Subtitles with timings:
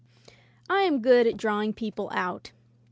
[0.67, 2.51] I am good at drawing people out.